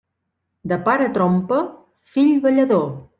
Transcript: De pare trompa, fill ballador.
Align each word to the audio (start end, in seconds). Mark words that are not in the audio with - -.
De 0.71 0.79
pare 0.87 1.09
trompa, 1.17 1.59
fill 2.17 2.33
ballador. 2.47 2.87